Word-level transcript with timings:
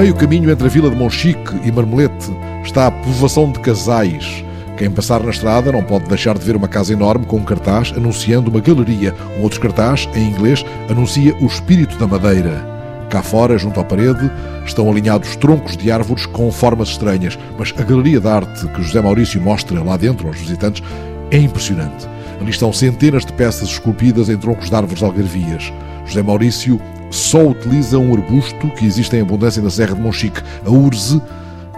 meio 0.00 0.14
caminho 0.14 0.50
entre 0.50 0.66
a 0.66 0.70
vila 0.70 0.88
de 0.88 0.96
Monchique 0.96 1.60
e 1.62 1.70
Marmelete 1.70 2.32
está 2.64 2.86
a 2.86 2.90
povoação 2.90 3.52
de 3.52 3.60
Casais. 3.60 4.42
Quem 4.78 4.90
passar 4.90 5.22
na 5.22 5.28
estrada 5.28 5.70
não 5.70 5.84
pode 5.84 6.08
deixar 6.08 6.38
de 6.38 6.42
ver 6.42 6.56
uma 6.56 6.66
casa 6.66 6.94
enorme 6.94 7.26
com 7.26 7.36
um 7.36 7.44
cartaz 7.44 7.92
anunciando 7.94 8.50
uma 8.50 8.60
galeria. 8.60 9.14
Um 9.38 9.42
outro 9.42 9.60
cartaz, 9.60 10.08
em 10.14 10.30
inglês, 10.30 10.64
anuncia 10.88 11.36
o 11.42 11.44
Espírito 11.44 11.98
da 11.98 12.06
Madeira. 12.06 12.66
Cá 13.10 13.22
fora, 13.22 13.58
junto 13.58 13.78
à 13.78 13.84
parede, 13.84 14.30
estão 14.64 14.90
alinhados 14.90 15.36
troncos 15.36 15.76
de 15.76 15.92
árvores 15.92 16.24
com 16.24 16.50
formas 16.50 16.88
estranhas, 16.88 17.38
mas 17.58 17.74
a 17.76 17.82
galeria 17.82 18.20
de 18.20 18.28
arte 18.28 18.68
que 18.68 18.82
José 18.82 19.02
Maurício 19.02 19.38
mostra 19.38 19.82
lá 19.82 19.98
dentro 19.98 20.28
aos 20.28 20.38
visitantes 20.38 20.82
é 21.30 21.36
impressionante. 21.36 22.08
Ali 22.40 22.48
estão 22.48 22.72
centenas 22.72 23.26
de 23.26 23.34
peças 23.34 23.68
esculpidas 23.68 24.30
em 24.30 24.38
troncos 24.38 24.70
de 24.70 24.74
árvores 24.74 25.02
algarvias. 25.02 25.70
José 26.06 26.22
Maurício 26.22 26.80
só 27.10 27.46
utiliza 27.46 27.98
um 27.98 28.14
arbusto 28.14 28.68
que 28.70 28.86
existe 28.86 29.16
em 29.16 29.20
abundância 29.20 29.62
na 29.62 29.70
Serra 29.70 29.94
de 29.94 30.00
Monchique, 30.00 30.40
a 30.64 30.70
urze, 30.70 31.20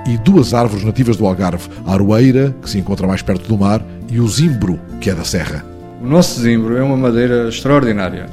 e 0.06 0.18
duas 0.18 0.52
árvores 0.52 0.84
nativas 0.84 1.16
do 1.16 1.26
Algarve, 1.26 1.68
a 1.86 1.92
aroeira, 1.92 2.54
que 2.60 2.68
se 2.68 2.78
encontra 2.78 3.06
mais 3.06 3.22
perto 3.22 3.48
do 3.48 3.58
mar, 3.58 3.82
e 4.10 4.20
o 4.20 4.28
zimbro, 4.28 4.78
que 5.00 5.10
é 5.10 5.14
da 5.14 5.24
serra. 5.24 5.64
O 6.02 6.06
nosso 6.06 6.40
zimbro 6.40 6.76
é 6.76 6.82
uma 6.82 6.96
madeira 6.96 7.48
extraordinária. 7.48 8.26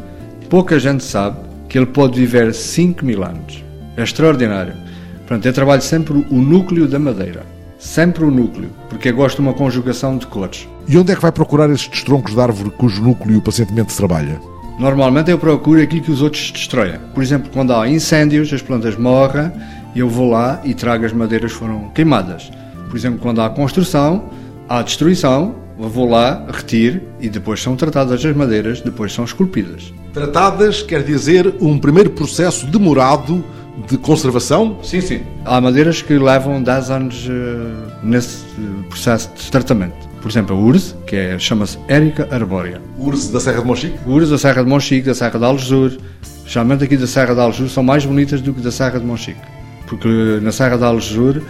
Pouca 0.49 0.79
gente 0.79 1.03
sabe 1.03 1.37
que 1.67 1.77
ele 1.77 1.85
pode 1.85 2.19
viver 2.19 2.53
5 2.53 3.05
mil 3.05 3.23
anos. 3.23 3.63
É 3.95 4.03
extraordinário. 4.03 4.73
Portanto, 5.19 5.45
eu 5.45 5.53
trabalho 5.53 5.81
sempre 5.81 6.25
o 6.29 6.35
núcleo 6.35 6.87
da 6.87 6.97
madeira. 6.97 7.45
Sempre 7.77 8.25
o 8.25 8.31
núcleo, 8.31 8.69
porque 8.89 9.09
eu 9.09 9.15
gosto 9.15 9.37
de 9.37 9.41
uma 9.43 9.53
conjugação 9.53 10.17
de 10.17 10.27
cores. 10.27 10.67
E 10.87 10.97
onde 10.97 11.11
é 11.13 11.15
que 11.15 11.21
vai 11.21 11.31
procurar 11.31 11.69
estes 11.69 12.03
troncos 12.03 12.33
de 12.33 12.41
árvore 12.41 12.71
cujo 12.71 13.01
núcleo 13.01 13.41
pacientemente 13.41 13.91
se 13.91 13.97
trabalha? 13.99 14.41
Normalmente 14.79 15.29
eu 15.29 15.37
procuro 15.37 15.81
aquilo 15.81 16.01
que 16.01 16.11
os 16.11 16.21
outros 16.21 16.51
destroem. 16.51 16.97
Por 17.13 17.21
exemplo, 17.21 17.51
quando 17.51 17.73
há 17.73 17.87
incêndios, 17.89 18.53
as 18.53 18.61
plantas 18.61 18.95
morrem, 18.95 19.51
eu 19.93 20.07
vou 20.07 20.29
lá 20.31 20.61
e 20.63 20.73
trago 20.73 21.05
as 21.05 21.11
madeiras 21.11 21.51
que 21.51 21.59
foram 21.59 21.89
queimadas. 21.89 22.49
Por 22.89 22.95
exemplo, 22.95 23.19
quando 23.19 23.41
há 23.41 23.49
construção, 23.49 24.29
há 24.69 24.81
destruição, 24.81 25.55
eu 25.77 25.89
vou 25.89 26.09
lá, 26.09 26.45
retiro 26.49 27.01
e 27.19 27.27
depois 27.27 27.61
são 27.61 27.75
tratadas 27.75 28.25
as 28.25 28.35
madeiras, 28.35 28.79
depois 28.79 29.11
são 29.11 29.25
esculpidas. 29.25 29.93
Tratadas 30.13 30.81
quer 30.81 31.03
dizer 31.03 31.55
um 31.59 31.77
primeiro 31.77 32.11
processo 32.11 32.65
demorado 32.65 33.43
de 33.85 33.97
conservação? 33.97 34.79
Sim, 34.81 35.01
sim. 35.01 35.21
Há 35.43 35.59
madeiras 35.59 36.01
que 36.01 36.17
levam 36.17 36.63
10 36.63 36.89
anos 36.89 37.27
uh, 37.27 38.01
nesse 38.01 38.45
processo 38.89 39.29
de 39.35 39.51
tratamento. 39.51 40.08
Por 40.21 40.29
exemplo, 40.29 40.55
a 40.55 40.59
URSS, 40.59 40.95
que 41.07 41.15
é, 41.15 41.39
chama-se 41.39 41.77
Érica 41.87 42.27
arbórea. 42.29 42.81
URSS 42.97 43.31
da 43.31 43.39
Serra 43.39 43.61
de 43.61 43.67
Monchique? 43.67 43.99
URSS 44.05 44.31
da 44.31 44.37
Serra 44.37 44.63
de 44.63 44.69
Monchique, 44.69 45.07
da 45.07 45.15
Serra 45.15 45.39
de 45.39 45.45
Aljur. 45.45 45.97
Geralmente 46.45 46.83
aqui 46.83 46.97
da 46.97 47.07
Serra 47.07 47.33
de 47.33 47.39
Aljur 47.39 47.69
são 47.69 47.83
mais 47.83 48.05
bonitas 48.05 48.41
do 48.41 48.53
que 48.53 48.61
da 48.61 48.71
Serra 48.71 48.99
de 48.99 49.05
Monchique. 49.05 49.39
Porque 49.87 50.39
na 50.41 50.51
Serra 50.51 50.77
de 50.77 50.83
Aljur 50.83 51.41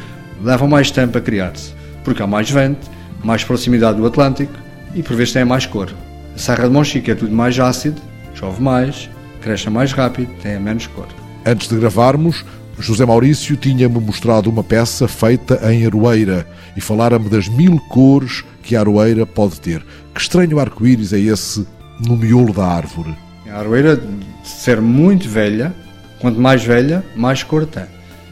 levam 0.44 0.68
mais 0.68 0.92
tempo 0.92 1.18
a 1.18 1.22
criar-se. 1.22 1.74
Porque 2.04 2.22
há 2.22 2.28
mais 2.28 2.50
vento, 2.50 2.90
mais 3.24 3.44
proximidade 3.44 3.98
do 3.98 4.06
Atlântico 4.06 4.54
e 4.94 5.02
por 5.02 5.16
vezes 5.16 5.34
tem 5.34 5.46
mais 5.46 5.66
cor. 5.66 5.90
A 6.36 6.38
Serra 6.38 6.66
de 6.66 6.74
Monchique 6.74 7.12
é 7.12 7.16
tudo 7.16 7.34
mais 7.34 7.60
ácido, 7.60 8.00
chove 8.36 8.62
mais, 8.62 9.10
cresce 9.42 9.70
mais 9.70 9.92
rápido, 9.92 10.32
tem 10.42 10.60
menos 10.60 10.88
cor. 10.88 11.08
Antes 11.46 11.68
de 11.68 11.78
gravarmos, 11.78 12.46
José 12.80 13.06
Maurício 13.06 13.58
tinha-me 13.58 14.00
mostrado 14.00 14.50
uma 14.50 14.64
peça 14.64 15.06
feita 15.06 15.60
em 15.70 15.86
aroeira 15.86 16.48
e 16.78 16.82
falara-me 16.82 17.28
das 17.28 17.50
mil 17.50 17.78
cores 17.90 18.46
que 18.64 18.74
a 18.74 18.80
aroeira 18.80 19.26
pode 19.26 19.60
ter. 19.60 19.86
Que 20.16 20.22
estranho 20.22 20.60
arco-íris 20.60 21.12
é 21.12 21.20
esse 21.20 21.68
no 22.00 22.16
miolo 22.16 22.54
da 22.54 22.66
árvore? 22.66 23.14
A 23.52 23.60
aroeira, 23.60 24.02
ser 24.46 24.80
muito 24.80 25.28
velha, 25.28 25.76
quanto 26.22 26.40
mais 26.40 26.64
velha, 26.64 27.04
mais 27.18 27.44
cor 27.44 27.66
tem. 27.66 27.84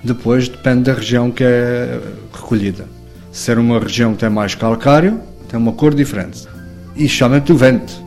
Depois 0.01 0.47
depende 0.47 0.83
da 0.83 0.93
região 0.93 1.29
que 1.29 1.43
é 1.43 1.99
recolhida. 2.33 2.85
Se 3.31 3.41
ser 3.41 3.59
uma 3.59 3.79
região 3.79 4.13
que 4.13 4.19
tem 4.19 4.29
mais 4.29 4.55
calcário, 4.55 5.19
tem 5.49 5.59
uma 5.59 5.73
cor 5.73 5.93
diferente. 5.93 6.47
E 6.95 7.09
chama-te 7.09 7.51
o 7.51 7.57
vento. 7.57 8.01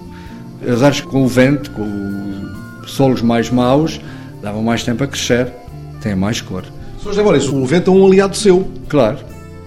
As 0.62 0.82
árvores 0.82 1.00
com 1.02 1.22
o 1.22 1.28
vento, 1.28 1.70
com 1.72 2.86
solos 2.86 3.20
mais 3.20 3.50
maus, 3.50 4.00
levam 4.42 4.62
mais 4.62 4.82
tempo 4.82 5.04
a 5.04 5.06
crescer 5.06 5.52
tem 6.00 6.14
mais 6.14 6.40
cor. 6.40 6.64
Sr. 6.98 7.08
José 7.08 7.22
Maurício, 7.22 7.54
o 7.54 7.64
vento 7.64 7.90
é 7.90 7.94
um 7.94 8.06
aliado 8.06 8.36
seu. 8.36 8.68
Claro, 8.88 9.18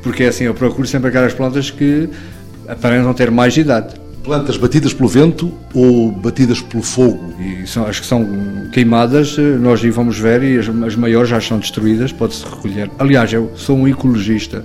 porque 0.01 0.23
é 0.23 0.27
assim, 0.27 0.43
eu 0.43 0.53
procuro 0.53 0.87
sempre 0.87 1.09
aquelas 1.09 1.33
plantas 1.33 1.71
que 1.71 2.09
aparentam 2.67 3.13
ter 3.13 3.31
mais 3.31 3.55
idade. 3.57 3.95
Plantas 4.23 4.55
batidas 4.55 4.93
pelo 4.93 5.09
vento 5.09 5.51
ou 5.73 6.11
batidas 6.11 6.61
pelo 6.61 6.81
fogo? 6.81 7.33
E 7.39 7.67
são, 7.67 7.85
as 7.85 7.99
que 7.99 8.05
são 8.05 8.25
queimadas, 8.71 9.35
nós 9.59 9.81
vamos 9.83 10.17
ver 10.17 10.43
e 10.43 10.57
as, 10.57 10.69
as 10.85 10.95
maiores 10.95 11.29
já 11.29 11.37
estão 11.37 11.59
destruídas, 11.59 12.11
pode-se 12.11 12.45
recolher. 12.45 12.89
Aliás, 12.97 13.33
eu 13.33 13.51
sou 13.55 13.77
um 13.77 13.85
ecologista 13.85 14.63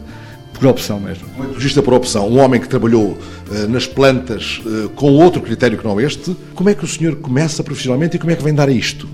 por 0.52 0.68
opção 0.68 1.00
mesmo. 1.00 1.26
Um 1.38 1.44
ecologista 1.44 1.82
por 1.82 1.94
opção, 1.94 2.28
um 2.28 2.38
homem 2.38 2.60
que 2.60 2.68
trabalhou 2.68 3.18
uh, 3.50 3.68
nas 3.68 3.86
plantas 3.86 4.60
uh, 4.64 4.88
com 4.90 5.12
outro 5.12 5.40
critério 5.40 5.76
que 5.76 5.84
não 5.84 6.00
este. 6.00 6.36
Como 6.54 6.68
é 6.68 6.74
que 6.74 6.84
o 6.84 6.88
senhor 6.88 7.16
começa 7.16 7.64
profissionalmente 7.64 8.16
e 8.16 8.18
como 8.18 8.30
é 8.30 8.36
que 8.36 8.44
vem 8.44 8.54
dar 8.54 8.68
a 8.68 8.72
isto? 8.72 9.08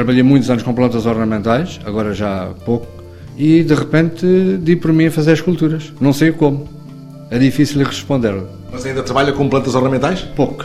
Trabalhei 0.00 0.22
muitos 0.22 0.48
anos 0.48 0.62
com 0.62 0.72
plantas 0.72 1.04
ornamentais, 1.04 1.78
agora 1.84 2.14
já 2.14 2.44
há 2.44 2.46
pouco, 2.46 2.86
e 3.36 3.62
de 3.62 3.74
repente 3.74 4.26
di 4.62 4.74
por 4.74 4.94
mim 4.94 5.08
a 5.08 5.10
fazer 5.10 5.34
esculturas. 5.34 5.92
Não 6.00 6.10
sei 6.10 6.32
como. 6.32 6.66
É 7.30 7.38
difícil 7.38 7.84
responder. 7.84 8.34
Mas 8.72 8.86
ainda 8.86 9.02
trabalha 9.02 9.30
com 9.30 9.46
plantas 9.46 9.74
ornamentais? 9.74 10.22
Pouco. 10.34 10.64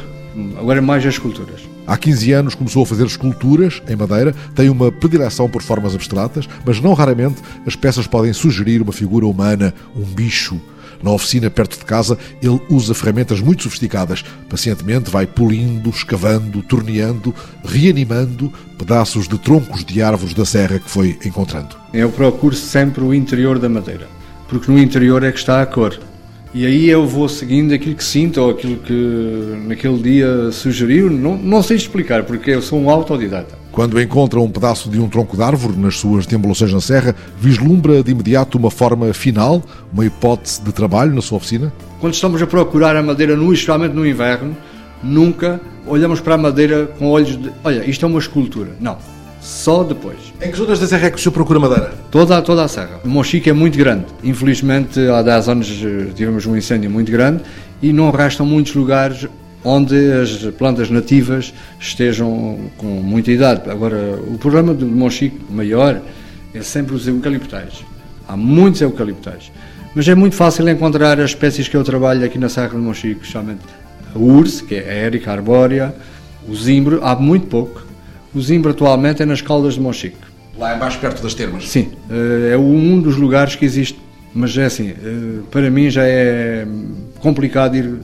Agora 0.58 0.78
é 0.78 0.82
mais 0.82 1.06
as 1.06 1.16
esculturas. 1.16 1.60
Há 1.86 1.98
15 1.98 2.32
anos 2.32 2.56
começou 2.56 2.84
a 2.84 2.86
fazer 2.86 3.06
esculturas 3.06 3.84
em 3.90 3.96
madeira, 3.98 4.34
tem 4.56 4.70
uma 4.70 4.90
predileção 4.90 5.50
por 5.50 5.62
formas 5.62 5.94
abstratas, 5.94 6.48
mas 6.66 6.80
não 6.80 6.94
raramente 6.94 7.42
as 7.68 7.76
peças 7.76 8.08
podem 8.08 8.32
sugerir 8.32 8.82
uma 8.82 8.94
figura 8.94 9.26
humana, 9.26 9.74
um 9.94 10.04
bicho, 10.04 10.62
na 11.02 11.12
oficina 11.12 11.50
perto 11.50 11.78
de 11.78 11.86
casa, 11.86 12.18
ele 12.42 12.60
usa 12.70 12.94
ferramentas 12.94 13.40
muito 13.40 13.64
sofisticadas. 13.64 14.24
Pacientemente 14.50 15.10
vai 15.10 15.26
polindo, 15.26 15.90
escavando, 15.90 16.62
torneando, 16.62 17.34
reanimando 17.64 18.52
pedaços 18.78 19.28
de 19.28 19.38
troncos 19.38 19.84
de 19.84 20.02
árvores 20.02 20.34
da 20.34 20.46
serra 20.46 20.80
que 20.80 20.90
foi 20.90 21.18
encontrando. 21.26 21.76
Eu 21.94 22.10
procuro 22.10 22.56
sempre 22.56 23.04
o 23.04 23.14
interior 23.14 23.60
da 23.60 23.70
madeira, 23.70 24.08
porque 24.48 24.72
no 24.72 24.80
interior 24.80 25.24
é 25.24 25.32
que 25.32 25.40
está 25.40 25.62
a 25.62 25.66
cor. 25.66 26.00
E 26.54 26.66
aí 26.66 26.90
eu 26.90 27.06
vou 27.06 27.28
seguindo 27.28 27.74
aquilo 27.74 27.96
que 27.96 28.04
sinto 28.04 28.40
ou 28.40 28.52
aquilo 28.52 28.78
que 28.78 29.58
naquele 29.68 30.02
dia 30.02 30.52
sugeriu. 30.54 31.10
Não, 31.10 31.36
não 31.36 31.62
sei 31.62 31.76
explicar, 31.76 32.24
porque 32.24 32.52
eu 32.52 32.62
sou 32.62 32.80
um 32.80 32.90
autodidata. 32.90 33.65
Quando 33.76 34.02
encontra 34.02 34.40
um 34.40 34.50
pedaço 34.50 34.90
de 34.90 35.02
um 35.02 35.10
tronco 35.10 35.36
de 35.36 35.44
árvore 35.44 35.78
nas 35.78 35.98
suas 35.98 36.26
deambulações 36.26 36.72
na 36.72 36.80
serra, 36.80 37.14
vislumbra 37.38 38.02
de 38.02 38.10
imediato 38.10 38.58
uma 38.58 38.72
forma 38.72 39.14
final, 39.14 39.62
uma 39.92 40.06
hipótese 40.06 40.62
de 40.62 40.72
trabalho 40.72 41.14
na 41.14 41.22
sua 41.22 41.40
oficina? 41.40 41.74
Quando 42.00 42.14
estamos 42.14 42.42
a 42.42 42.48
procurar 42.48 42.96
a 42.96 43.04
madeira, 43.04 43.36
no, 43.36 43.52
especialmente 43.52 43.94
no 43.94 44.08
inverno, 44.08 44.56
nunca 45.04 45.60
olhamos 45.86 46.22
para 46.22 46.36
a 46.36 46.38
madeira 46.38 46.86
com 46.98 47.10
olhos 47.10 47.36
de 47.38 47.52
olha, 47.66 47.84
isto 47.84 48.06
é 48.06 48.08
uma 48.08 48.18
escultura. 48.18 48.70
Não. 48.80 48.98
Só 49.42 49.84
depois. 49.84 50.20
Em 50.42 50.50
que 50.50 50.58
zonas 50.58 50.80
da 50.80 50.88
serra 50.88 51.08
é 51.08 51.10
que 51.10 51.18
o 51.18 51.20
senhor 51.20 51.34
procura 51.34 51.60
madeira? 51.60 51.94
Toda, 52.10 52.42
toda 52.42 52.64
a 52.64 52.70
serra. 52.70 53.02
Monchique 53.04 53.50
é 53.50 53.54
muito 53.54 53.78
grande. 53.78 54.06
Infelizmente, 54.24 55.02
há 55.02 55.22
10 55.22 55.50
anos 55.50 55.84
eh, 55.84 56.14
tivemos 56.16 56.46
um 56.46 56.56
incêndio 56.56 56.90
muito 56.90 57.12
grande 57.12 57.44
e 57.82 57.92
não 57.92 58.10
restam 58.10 58.46
muitos 58.46 58.74
lugares 58.74 59.28
onde 59.66 59.96
as 60.14 60.38
plantas 60.58 60.90
nativas 60.90 61.54
estejam 61.80 62.60
com 62.78 62.86
muita 62.86 63.32
idade. 63.32 63.70
Agora, 63.70 64.20
o 64.28 64.38
problema 64.38 64.74
do 64.74 64.86
Monchique 64.86 65.40
maior 65.50 66.00
é 66.54 66.62
sempre 66.62 66.96
os 66.96 67.08
eucaliptais. 67.08 67.84
Há 68.28 68.38
muitos 68.38 68.80
eucaliptais. 68.82 69.52
Mas 69.96 70.08
é 70.08 70.14
muito 70.14 70.36
fácil 70.36 70.70
encontrar 70.70 71.20
as 71.20 71.32
espécies 71.32 71.68
que 71.68 71.76
eu 71.76 71.84
trabalho 71.84 72.24
aqui 72.24 72.38
na 72.38 72.48
Serra 72.48 72.70
do 72.70 72.80
Monchique, 72.80 73.22
especialmente 73.22 73.62
a 74.14 74.20
urso, 74.20 74.66
que 74.66 74.76
é 74.76 74.90
a 74.90 75.06
Erica 75.08 75.32
arbórea, 75.32 75.96
o 76.48 76.56
zimbro, 76.56 77.00
há 77.04 77.16
muito 77.16 77.48
pouco. 77.48 77.84
O 78.34 78.42
zimbro 78.42 78.72
atualmente 78.72 79.24
é 79.24 79.26
nas 79.26 79.42
caldas 79.42 79.76
de 79.76 79.82
Monchique. 79.82 80.18
Lá 80.58 80.74
é 80.74 80.78
mais 80.78 80.96
perto 80.96 81.24
das 81.24 81.34
termas? 81.34 81.68
Sim, 81.68 81.92
eh, 82.10 82.52
é 82.54 82.58
um 82.58 83.02
dos 83.02 83.18
lugares 83.18 83.56
que 83.56 83.66
existe, 83.66 84.00
mas 84.34 84.58
é 84.58 84.66
assim, 84.66 84.90
eh, 84.90 85.40
para 85.50 85.70
mim 85.72 85.90
já 85.90 86.04
é 86.06 86.68
complicado 87.20 87.76
ir 87.76 87.96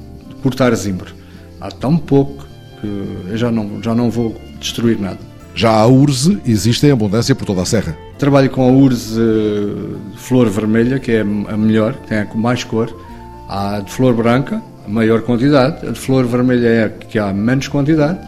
cortar 0.41 0.73
zimbro 0.75 1.20
há 1.61 1.69
tão 1.69 1.95
pouco 1.95 2.45
que 2.81 2.87
eu 3.29 3.37
já 3.37 3.51
não, 3.51 3.81
já 3.81 3.93
não 3.93 4.09
vou 4.09 4.35
destruir 4.59 4.99
nada. 4.99 5.19
Já 5.53 5.71
a 5.71 5.85
urze 5.85 6.41
existe 6.45 6.85
em 6.87 6.91
abundância 6.91 7.35
por 7.35 7.45
toda 7.45 7.61
a 7.61 7.65
serra. 7.65 7.95
Trabalho 8.17 8.49
com 8.49 8.63
a 8.63 8.71
urze 8.71 9.19
de 9.19 10.17
flor 10.17 10.49
vermelha, 10.49 10.97
que 10.97 11.11
é 11.11 11.21
a 11.21 11.57
melhor, 11.57 11.93
tem 12.07 12.19
a 12.19 12.27
mais 12.35 12.63
cor. 12.63 12.93
Há 13.49 13.81
de 13.81 13.91
flor 13.91 14.13
branca, 14.13 14.61
a 14.85 14.89
maior 14.89 15.21
quantidade. 15.21 15.85
A 15.85 15.91
de 15.91 15.99
flor 15.99 16.25
vermelha 16.25 16.67
é 16.67 16.83
a 16.85 16.89
que 16.89 17.19
há 17.19 17.33
menos 17.33 17.67
quantidade. 17.67 18.19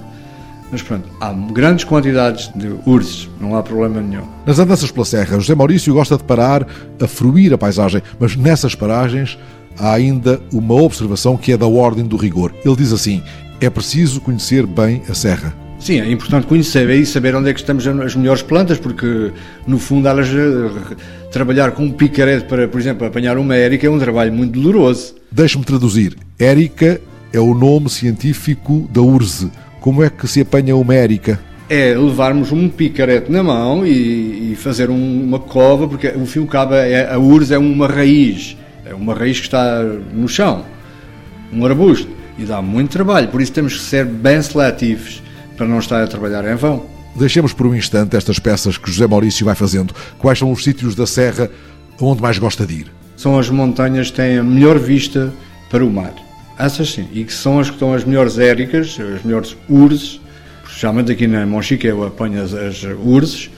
Mas 0.70 0.82
pronto, 0.82 1.08
há 1.22 1.32
grandes 1.32 1.86
quantidades 1.86 2.52
de 2.56 2.74
urzes, 2.86 3.30
não 3.40 3.56
há 3.56 3.62
problema 3.62 4.02
nenhum. 4.02 4.24
Nas 4.44 4.58
andanças 4.58 4.90
pela 4.90 5.06
serra, 5.06 5.40
José 5.40 5.54
Maurício 5.54 5.94
gosta 5.94 6.18
de 6.18 6.24
parar 6.24 6.68
a 7.00 7.08
fruir 7.08 7.54
a 7.54 7.58
paisagem, 7.60 8.02
mas 8.20 8.36
nessas 8.36 8.74
paragens 8.74 9.38
há 9.78 9.94
ainda 9.94 10.42
uma 10.52 10.76
observação 10.76 11.38
que 11.38 11.52
é 11.52 11.58
da 11.58 11.68
ordem 11.68 12.06
do 12.06 12.18
rigor. 12.18 12.54
Ele 12.64 12.76
diz 12.76 12.92
assim: 12.92 13.22
é 13.60 13.70
preciso 13.70 14.22
conhecer 14.22 14.66
bem 14.66 15.02
a 15.10 15.14
serra. 15.14 15.56
Sim, 15.84 16.00
é 16.00 16.10
importante 16.10 16.48
conhecer 16.48 16.90
e 16.92 17.06
saber 17.06 17.36
onde 17.36 17.50
é 17.50 17.54
que 17.54 17.60
estamos 17.60 17.86
as 17.86 18.16
melhores 18.16 18.42
plantas, 18.42 18.78
porque 18.80 19.34
no 19.68 19.78
fundo 19.78 20.08
elas 20.08 20.30
eh, 20.30 20.96
trabalhar 21.30 21.72
com 21.72 21.84
um 21.84 21.92
picarete 21.92 22.46
para, 22.46 22.70
por 22.70 22.80
exemplo, 22.80 23.06
apanhar 23.06 23.38
uma 23.38 23.54
érica 23.54 23.86
é 23.86 23.90
um 23.90 24.00
trabalho 24.00 24.32
muito 24.32 24.58
doloroso. 24.58 25.14
Deixe-me 25.30 25.66
traduzir. 25.66 26.16
Érica 26.40 27.02
é 27.34 27.40
o 27.40 27.54
nome 27.54 27.90
científico 27.90 28.88
da 28.94 29.02
urze. 29.02 29.52
Como 29.82 30.02
é 30.02 30.10
que 30.10 30.26
se 30.26 30.40
apanha 30.40 30.74
uma 30.78 30.96
érica? 30.96 31.38
É 31.70 31.94
levarmos 31.94 32.54
um 32.54 32.70
picarete 32.70 33.30
na 33.30 33.44
mão 33.44 33.86
e, 33.86 34.54
e 34.54 34.56
fazer 34.56 34.90
um, 34.90 35.24
uma 35.24 35.40
cova, 35.40 35.86
porque 35.86 36.08
o 36.08 36.26
fio 36.26 36.46
cabo, 36.46 36.76
é, 36.76 37.12
a 37.12 37.18
urze 37.18 37.54
é 37.54 37.58
uma 37.58 37.88
raiz, 37.88 38.56
é 38.94 38.96
uma 38.96 39.14
raiz 39.16 39.40
que 39.40 39.48
está 39.48 39.84
no 40.14 40.28
chão, 40.28 40.64
um 41.52 41.66
arbusto, 41.66 42.08
e 42.38 42.46
dá 42.46 42.62
muito 42.62 42.92
trabalho, 42.92 43.28
por 43.28 43.42
isso 43.42 43.52
temos 43.52 43.74
que 43.74 43.82
ser 43.82 44.06
bem 44.06 44.42
seletivos 44.42 45.22
para 45.58 45.68
não 45.68 45.80
estar 45.80 46.02
a 46.02 46.08
trabalhar 46.08 46.46
em 46.46 46.56
vão. 46.56 46.86
Deixemos 47.16 47.54
por 47.54 47.68
um 47.68 47.76
instante 47.76 48.16
estas 48.16 48.40
peças 48.40 48.78
que 48.78 48.92
José 48.92 49.06
Maurício 49.08 49.46
vai 49.46 49.56
fazendo. 49.56 49.94
Quais 50.18 50.40
são 50.40 50.52
os 50.52 50.64
sítios 50.64 50.96
da 50.96 51.06
Serra 51.06 51.50
onde 52.00 52.22
mais 52.22 52.38
gosta 52.40 52.66
de 52.66 52.82
ir? 52.82 52.92
São 53.16 53.38
as 53.38 53.50
montanhas 53.50 54.10
que 54.10 54.18
têm 54.18 54.38
a 54.38 54.44
melhor 54.44 54.80
vista 54.80 55.32
para 55.70 55.86
o 55.86 55.92
mar. 55.92 56.14
Essas 56.58 56.92
sim, 56.92 57.08
e 57.12 57.24
que 57.24 57.34
são 57.34 57.60
as 57.60 57.68
que 57.70 57.76
estão 57.76 57.94
as 57.94 58.04
melhores 58.04 58.38
éricas, 58.38 58.98
as 59.16 59.24
melhores 59.24 59.56
urzes, 59.70 60.20
especialmente 60.66 61.12
aqui 61.12 61.28
na 61.28 61.46
Monchique 61.46 61.88
eu 61.88 62.04
apanho 62.04 62.44
as, 62.44 62.54
as 62.54 62.84
urzes, 62.84 63.50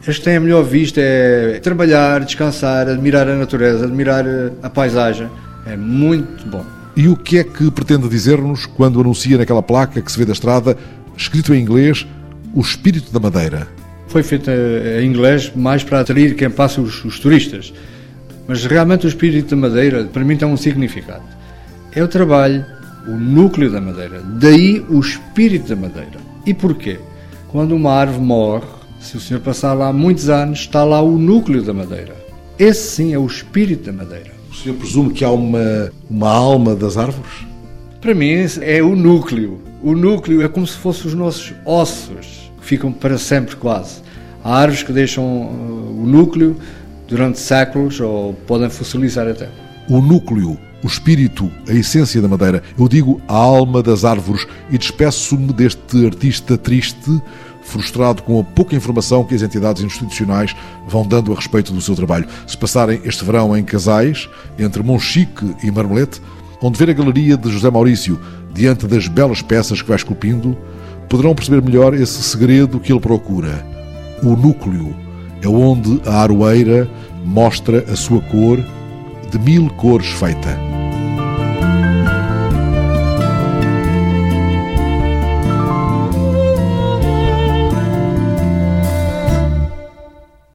que 0.00 0.20
têm 0.20 0.36
a 0.36 0.40
melhor 0.40 0.64
vista 0.64 1.00
é 1.00 1.60
trabalhar, 1.60 2.20
descansar, 2.24 2.88
admirar 2.88 3.28
a 3.28 3.36
natureza, 3.36 3.84
admirar 3.84 4.24
a 4.62 4.70
paisagem. 4.70 5.28
É 5.66 5.76
muito 5.76 6.46
bom. 6.48 6.64
E 6.96 7.06
o 7.08 7.16
que 7.16 7.38
é 7.38 7.44
que 7.44 7.70
pretende 7.70 8.08
dizer-nos 8.08 8.66
quando 8.66 9.00
anuncia 9.00 9.38
naquela 9.38 9.62
placa 9.62 10.00
que 10.00 10.10
se 10.10 10.18
vê 10.18 10.24
da 10.24 10.32
estrada 10.32 10.76
escrito 11.16 11.54
em 11.54 11.60
inglês, 11.60 12.06
O 12.54 12.60
Espírito 12.60 13.12
da 13.12 13.20
Madeira. 13.20 13.68
Foi 14.08 14.22
feito 14.22 14.50
em 14.50 15.06
inglês 15.06 15.52
mais 15.54 15.84
para 15.84 16.00
atrair 16.00 16.34
quem 16.34 16.50
passa 16.50 16.80
os, 16.80 17.04
os 17.04 17.20
turistas. 17.20 17.72
Mas 18.48 18.64
realmente 18.64 19.06
o 19.06 19.08
Espírito 19.08 19.54
da 19.54 19.68
Madeira, 19.68 20.04
para 20.04 20.24
mim, 20.24 20.36
tem 20.36 20.48
um 20.48 20.56
significado. 20.56 21.22
É 21.92 22.02
o 22.02 22.08
trabalho, 22.08 22.64
o 23.06 23.12
núcleo 23.12 23.70
da 23.70 23.80
madeira. 23.80 24.20
Daí 24.20 24.84
o 24.88 24.98
Espírito 24.98 25.68
da 25.68 25.76
Madeira. 25.76 26.18
E 26.44 26.54
porquê? 26.54 26.98
Quando 27.48 27.74
uma 27.76 27.92
árvore 27.92 28.24
morre, 28.24 28.66
se 29.00 29.16
o 29.16 29.20
senhor 29.20 29.40
passar 29.40 29.72
lá 29.72 29.92
muitos 29.92 30.28
anos, 30.28 30.60
está 30.60 30.84
lá 30.84 31.00
o 31.00 31.18
núcleo 31.18 31.62
da 31.62 31.72
madeira. 31.72 32.14
Esse 32.58 32.96
sim 32.96 33.14
é 33.14 33.18
o 33.18 33.26
espírito 33.26 33.86
da 33.86 33.92
madeira. 33.92 34.30
O 34.50 34.54
senhor 34.54 34.76
presume 34.76 35.12
que 35.12 35.24
há 35.24 35.30
uma, 35.30 35.90
uma 36.08 36.28
alma 36.28 36.74
das 36.74 36.96
árvores? 36.96 37.32
Para 38.00 38.14
mim 38.14 38.30
é 38.60 38.82
o 38.82 38.94
núcleo. 38.94 39.60
O 39.82 39.94
núcleo 39.94 40.42
é 40.42 40.48
como 40.48 40.66
se 40.66 40.76
fossem 40.76 41.06
os 41.06 41.14
nossos 41.14 41.54
ossos, 41.64 42.52
que 42.60 42.66
ficam 42.66 42.92
para 42.92 43.16
sempre 43.16 43.56
quase. 43.56 44.02
Há 44.44 44.56
árvores 44.56 44.82
que 44.82 44.92
deixam 44.92 45.24
uh, 45.24 46.02
o 46.02 46.06
núcleo 46.06 46.56
durante 47.08 47.38
séculos 47.38 47.98
ou 48.00 48.34
podem 48.46 48.68
fossilizar 48.68 49.26
até. 49.26 49.48
O 49.88 50.00
núcleo, 50.00 50.58
o 50.82 50.86
espírito, 50.86 51.50
a 51.68 51.72
essência 51.72 52.20
da 52.22 52.28
madeira. 52.28 52.62
Eu 52.78 52.88
digo 52.88 53.20
a 53.26 53.34
alma 53.34 53.82
das 53.82 54.04
árvores 54.04 54.46
e 54.70 54.78
despeço-me 54.78 55.52
deste 55.52 56.06
artista 56.06 56.56
triste, 56.56 57.20
frustrado 57.62 58.22
com 58.22 58.40
a 58.40 58.44
pouca 58.44 58.74
informação 58.74 59.24
que 59.24 59.34
as 59.34 59.42
entidades 59.42 59.82
institucionais 59.82 60.54
vão 60.88 61.06
dando 61.06 61.32
a 61.32 61.36
respeito 61.36 61.72
do 61.72 61.80
seu 61.80 61.94
trabalho. 61.94 62.26
Se 62.46 62.56
passarem 62.56 63.00
este 63.04 63.24
verão 63.24 63.56
em 63.56 63.64
Casais, 63.64 64.28
entre 64.58 64.82
Monchique 64.82 65.54
e 65.62 65.70
Marmelete, 65.70 66.20
onde 66.62 66.78
ver 66.78 66.90
a 66.90 66.94
galeria 66.94 67.36
de 67.36 67.50
José 67.50 67.70
Maurício 67.70 68.18
diante 68.52 68.86
das 68.86 69.08
belas 69.08 69.42
peças 69.42 69.80
que 69.80 69.88
vai 69.88 69.96
esculpindo, 69.96 70.56
poderão 71.08 71.34
perceber 71.34 71.62
melhor 71.62 71.94
esse 71.94 72.22
segredo 72.22 72.80
que 72.80 72.92
ele 72.92 73.00
procura. 73.00 73.64
O 74.22 74.36
núcleo 74.36 74.94
é 75.42 75.48
onde 75.48 76.00
a 76.06 76.22
aroeira 76.22 76.88
mostra 77.24 77.84
a 77.90 77.96
sua 77.96 78.20
cor 78.20 78.58
de 79.30 79.38
mil 79.38 79.68
cores 79.70 80.08
feita. 80.08 80.69